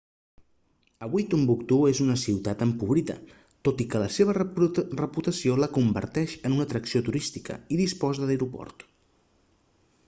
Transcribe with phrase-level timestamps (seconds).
[1.07, 3.17] avui tombouctou és una ciutat empobrida
[3.69, 8.89] tot i que la seva reputació la converteix en una atracció turística i disposa d'aeroport